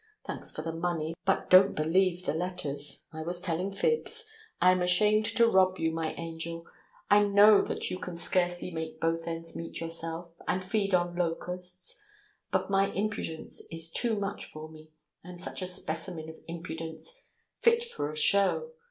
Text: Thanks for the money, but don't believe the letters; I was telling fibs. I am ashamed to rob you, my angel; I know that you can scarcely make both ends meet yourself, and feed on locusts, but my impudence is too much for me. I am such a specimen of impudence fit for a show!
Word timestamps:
Thanks 0.25 0.49
for 0.51 0.63
the 0.63 0.73
money, 0.73 1.13
but 1.25 1.51
don't 1.51 1.75
believe 1.75 2.25
the 2.25 2.33
letters; 2.33 3.07
I 3.13 3.21
was 3.21 3.39
telling 3.39 3.71
fibs. 3.71 4.27
I 4.59 4.71
am 4.71 4.81
ashamed 4.81 5.25
to 5.27 5.45
rob 5.45 5.77
you, 5.77 5.91
my 5.91 6.13
angel; 6.13 6.65
I 7.11 7.21
know 7.21 7.61
that 7.61 7.91
you 7.91 7.99
can 7.99 8.15
scarcely 8.15 8.71
make 8.71 8.99
both 8.99 9.27
ends 9.27 9.55
meet 9.55 9.79
yourself, 9.79 10.31
and 10.47 10.63
feed 10.63 10.95
on 10.95 11.15
locusts, 11.15 12.03
but 12.49 12.71
my 12.71 12.87
impudence 12.91 13.67
is 13.71 13.91
too 13.91 14.19
much 14.19 14.43
for 14.45 14.67
me. 14.69 14.89
I 15.23 15.29
am 15.29 15.37
such 15.37 15.61
a 15.61 15.67
specimen 15.67 16.29
of 16.31 16.37
impudence 16.47 17.29
fit 17.59 17.83
for 17.83 18.09
a 18.09 18.17
show! 18.17 18.71